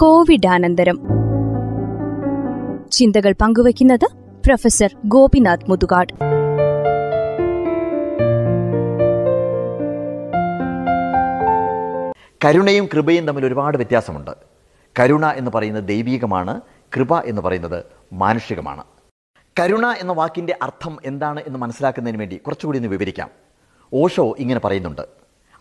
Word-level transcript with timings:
കോവിഡാനന്തരം. 0.00 1.00
ചിന്തകൾ 2.92 3.34
പങ്കുവയ്ക്കുന്നത് 3.40 4.06
പ്രൊഫസർ 4.46 4.96
ഗോപിനാഥ് 5.04 5.70
മുതുകാട്. 5.70 6.12
കരുണയും 12.44 12.86
കൃപയും 12.86 13.26
തമ്മിൽ 13.26 13.46
ഒരുപാട് 13.46 13.76
വ്യത്യാസമുണ്ട്. 13.76 14.30
കരുണ 14.98 15.26
എന്ന് 15.26 15.50
പറയുന്നത് 15.54 15.84
ദൈവീകമാണ് 15.84 16.60
കൃപ 16.96 17.20
എന്ന് 17.20 17.42
പറയുന്നത് 17.42 17.84
മാനുഷികമാണ്. 18.12 18.84
കരുണ 19.60 19.86
എന്ന 19.86 20.12
വാക്കിന്റെ 20.12 20.56
അർത്ഥം 20.62 20.98
എന്താണ് 21.04 21.40
എന്ന് 21.46 21.58
മനസ്സിലാക്കുന്നതിന് 21.58 22.18
വേണ്ടി 22.18 22.36
കുറച്ചുകൂടി 22.36 22.78
ഒന്ന് 22.78 22.88
വിവരിക്കാം. 22.88 23.30
ഓഷോ 23.94 24.34
ഇങ്ങനെ 24.38 24.60
പറയുന്നുണ്ട്. 24.60 25.02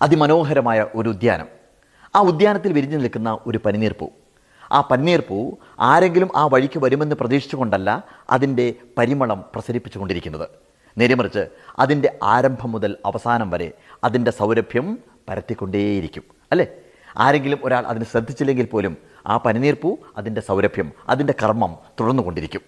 അതിമനോഹരമായ 0.02 0.86
ഒരു 0.96 1.10
ഉദ്യാനം. 1.10 1.46
ആ 2.16 2.22
ഉദ്യാനത്തിൽ 2.22 2.74
വിരിഞ്ഞു 2.74 2.98
നിൽക്കുന്ന 2.98 3.40
ഒരു 3.48 3.60
പനിനീർപ്പൂ. 3.66 4.08
ആ 4.72 4.82
പന്നീർ 4.82 5.24
പൂ 5.30 5.58
ആരെങ്കിലും 5.80 6.30
ആ 6.36 6.46
വഴിക്ക് 6.46 6.80
വരുമെന്ന് 6.80 7.16
പ്രതീക്ഷിച്ചുകൊണ്ടല്ല 7.16 8.04
അതിന്റെ 8.30 8.74
പരിമളം 8.98 9.44
പ്രസരിപ്പിച്ചുകൊണ്ടിരിക്കുന്നത്. 9.54 10.50
നേരെമറിച്ച് 10.98 11.48
അതിന്റെ 11.80 12.20
ആരംഭം 12.24 12.72
മുതൽ 12.72 12.98
അവസാനം 13.06 13.50
വരെ 13.50 13.72
അതിന്റെ 14.04 14.32
സൗരഭ്യം 14.32 14.98
പരത്തിക്കൊണ്ടേയിരിക്കും 15.30 16.24
അല്ലേ? 16.52 16.68
ആരെങ്കിലും 17.18 17.60
ഒരാൾ 17.64 17.88
അതിന് 17.88 18.06
ശ്രദ്ധിച്ചില്ലെങ്കിൽ 18.06 18.66
പോലും 18.66 18.98
ആ 19.28 19.38
പനിനീർപ്പൂ 19.38 19.98
അതിന്റെ 20.18 20.42
സൗരഭ്യം 20.42 20.92
അതിന്റെ 21.10 21.34
കർമ്മം 21.44 21.78
തുടർന്നുകൊണ്ടിരിക്കും. 22.00 22.62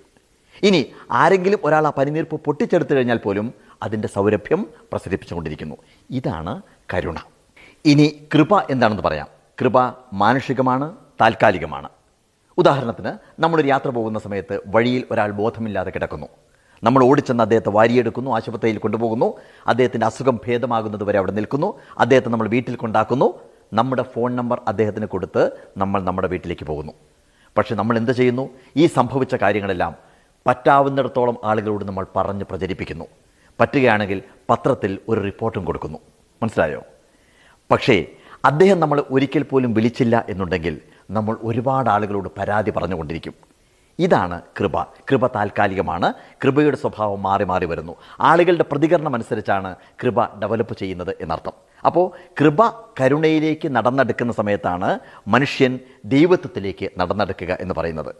ഇനി 0.63 0.91
ആരെങ്കിലും 1.11 1.59
ഒരാൾ 1.63 1.87
ആ 1.87 1.89
പനിനീർപ്പ് 1.89 2.35
പൊട്ടിച്ചെടുത്തു 2.35 2.93
കഴിഞ്ഞാൽ 2.93 3.17
പോലും 3.17 3.53
അതിന്റെ 3.83 4.07
സൗരഭ്യം 4.07 4.67
പ്രസരിപ്പിച്ചുകൊണ്ടിരിക്കുന്നു. 4.91 5.75
ഇതാണ് 6.09 6.61
കരുണ. 6.93 7.15
ഇനി 7.85 8.27
കൃപ 8.33 8.59
എന്താണെന്ന് 8.59 9.03
പറയാം. 9.03 9.27
കൃപ 9.61 9.79
മാനുഷികമാണ് 10.13 10.95
താൽക്കാലികമാണ്. 11.21 11.89
ഉദാഹരണത്തിന് 12.57 13.41
നമ്മളൊരു 13.41 13.67
യാത്ര 13.67 13.89
പോകുന്ന 13.89 14.19
സമയത്ത് 14.19 14.59
വഴിയിൽ 14.67 15.03
ഒരാൾ 15.11 15.31
ബോധമില്ലാതെ 15.31 15.91
കിടക്കുന്നു. 15.91 16.27
നമ്മൾ 16.83 17.03
ഓടിച്ചെന്ന് 17.03 17.43
അദ്ദേഹത്തെ 17.43 17.69
വാരിയെടുക്കുന്നു 17.69 18.31
ആശുപത്രിയിൽ 18.31 18.77
കൊണ്ടുപോകുന്നു. 18.77 19.33
അദ്ദേഹത്തിന്റെ 19.67 20.05
അസുഖം 20.05 20.39
ഭേദമാകുന്നത് 20.47 21.03
വരെ 21.03 21.17
അവിടെ 21.17 21.31
നിൽക്കുന്നു. 21.31 21.79
അദ്ദേഹത്തെ 21.97 22.29
നമ്മൾ 22.29 22.47
വീട്ടിൽ 22.47 22.75
കൊണ്ടാക്കുന്നു. 22.75 23.39
നമ്മുടെ 23.73 24.03
ഫോൺ 24.03 24.35
നമ്പർ 24.35 24.61
അദ്ദേഹത്തിന് 24.67 25.05
കൊടുത്ത് 25.05 25.51
നമ്മൾ 25.77 26.03
നമ്മുടെ 26.03 26.27
വീട്ടിലേക്ക് 26.27 26.65
പോകുന്നു. 26.65 26.93
പക്ഷേ 27.57 27.75
നമ്മൾ 27.75 27.97
എന്ത് 27.97 28.11
ചെയ്യുന്നു? 28.11 28.49
ഈ 28.77 28.85
സംഭവിച്ച 28.85 29.35
കാര്യങ്ങളെല്ലാം 29.35 29.95
പറ്റാവുന്നിടത്തോളം 30.47 31.37
ആളുകളോട് 31.43 31.85
നമ്മൾ 31.85 32.05
പറഞ്ഞ് 32.15 32.43
പ്രചരിപ്പിക്കുന്നു. 32.43 33.05
പറ്റുകയാണെങ്കിൽ 33.59 34.23
പത്രത്തിൽ 34.49 34.99
ഒരു 35.09 35.21
റിപ്പോർട്ടും 35.21 35.65
കൊടുക്കുന്നു. 35.65 35.97
മനസ്സിലായോ? 36.43 36.83
പക്ഷേ 37.71 38.05
അദ്ദേഹം 38.45 38.79
നമ്മൾ 38.79 39.03
ഒരിക്കൽ 39.11 39.43
പോലും 39.43 39.73
വിളിച്ചില്ല 39.73 40.25
എന്നുണ്ടെങ്കിൽ 40.29 40.81
നമ്മൾ 41.09 41.37
ഒരുപാട് 41.41 41.89
ആളുകളോട് 41.89 42.29
പരാതി 42.37 42.71
പറഞ്ഞുകൊണ്ടിരിക്കും. 42.71 43.33
ഇതാണ് 43.99 44.41
കൃപ. 44.59 44.83
കൃപ 44.83 45.27
താൽക്കാലികമാണ്. 45.27 46.13
കൃപയുടെ 46.43 46.77
സ്വഭാവം 46.77 47.23
മാറി 47.23 47.43
മാറി 47.43 47.65
വരുന്നു. 47.65 47.95
ആളുകളുടെ 48.21 48.65
പ്രതികരണം 48.71 49.15
അനുസരിച്ചാണ് 49.15 49.75
കൃപ 50.03 50.25
ഡെവലപ്പ് 50.39 50.77
ചെയ്യുന്നത് 50.77 51.15
എന്നർത്ഥം. 51.21 51.51
അപ്പോൾ 51.85 52.29
കൃപ 52.41 52.69
കരുണയിലേക്ക് 53.01 53.67
നടന്നെടുക്കുന്ന 53.67 54.33
സമയത്താണ് 54.33 54.99
മനുഷ്യൻ 55.27 55.79
ദൈവത്വത്തിലേക്ക് 56.05 56.89
നടന്നെടുക്കുക 56.97 57.57
എന്ന് 57.61 57.73
പറയുന്നത്. 57.73 58.15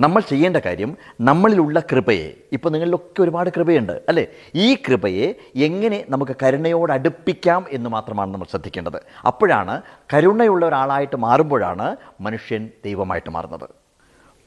നമ്മൾ 0.00 0.20
ചെയ്യേണ്ട 0.20 0.56
കാര്യം 0.56 0.96
നമ്മളിലുള്ള 1.20 1.80
കൃപയെ 1.80 2.34
ഇപ്പോൾ 2.52 2.70
നിങ്ങളിലൊക്കെ 2.70 3.22
ഒരുപാട് 3.22 3.50
കൃപയുണ്ട് 3.50 4.02
അല്ലേ? 4.08 4.26
ഈ 4.54 4.74
കൃപയെ 4.74 5.34
എങ്ങനെ 5.56 6.04
നമുക്ക് 6.08 6.36
കരുണയോട് 6.42 6.92
അടുപ്പിക്കാം 6.92 7.66
എന്ന് 7.70 7.90
മാത്രമാണ് 7.90 8.32
നമ്മൾ 8.32 8.44
ശ്രദ്ധിക്കേണ്ടത്. 8.50 9.02
അപ്പോഴാണ് 9.26 9.82
കരുണയുള്ള 10.14 10.66
ഒരാളായിട്ട് 10.66 11.16
മാറുമ്പോഴാണ് 11.16 11.96
മനുഷ്യൻ 12.20 12.70
ദൈവമായിട്ട് 12.84 13.30
മാറുന്നത്. 13.30 13.68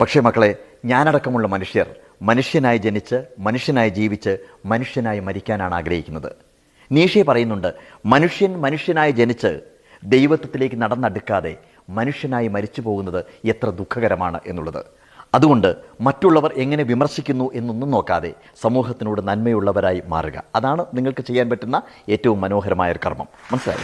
പക്ഷേ 0.01 0.19
മക്കളെ 0.19 0.55
ഞാനടക്കമുള്ള 0.85 1.47
മനുഷ്യർ 1.47 1.95
മനുഷ്യനായി 2.21 2.77
ജനിച്ച് 2.77 3.25
മനുഷ്യനായി 3.39 3.89
ജീവിച്ച് 3.89 4.37
മനുഷ്യനായി 4.65 5.19
മരിക്കാനാണ് 5.19 5.75
ആഗ്രഹിക്കുന്നത്. 5.75 6.31
നീഷെ 6.91 7.21
പറയുന്നുണ്ട് 7.21 7.73
മനുഷ്യൻ 8.05 8.61
മനുഷ്യനായി 8.61 9.11
ജനിച്ച് 9.11 9.59
ദൈവത്വത്തിലേക്ക് 10.03 10.81
നടന്നടുക്കാതെ 10.81 11.55
മനുഷ്യനായി 11.89 12.47
മരിച്ചു 12.47 12.81
പോകുന്നത് 12.81 13.25
എത്ര 13.45 13.69
ദുഃഖകരമാണ് 13.69 14.39
എന്നുള്ളത്. 14.45 14.85
അതുകൊണ്ട് 15.35 15.75
മറ്റുള്ളവർ 16.01 16.53
എങ്ങനെ 16.57 16.83
വിമർശിക്കുന്നു 16.83 17.51
എന്നൊന്നും 17.53 17.91
നോക്കാതെ 17.91 18.33
സമൂഹത്തിനോട് 18.61 19.27
നന്മയുള്ളവരായി 19.27 20.01
മാറുക. 20.07 20.43
അതാണ് 20.55 20.85
നിങ്ങൾക്ക് 20.93 21.23
ചെയ്യാൻ 21.23 21.49
പറ്റുന്ന 21.49 21.81
ഏറ്റവും 22.09 22.41
മനോഹരമായ 22.41 22.91
ഒരു 22.91 22.99
കർമ്മം. 23.05 23.27
മനസ്സിലായി? 23.51 23.81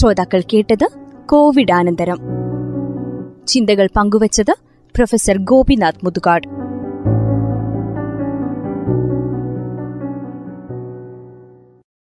ശ്രോതാക്കൾ 0.00 0.40
കേട്ടത് 0.40 0.88
കോവിഡാനന്തരം. 1.26 2.18
ചിന്തകൾ 3.46 3.88
പങ്കുവച്ചത് 3.96 4.54
പ്രൊഫസർ 4.94 5.38
ഗോപിനാഥ് 5.38 6.04
മുതുകാട്. 6.04 6.63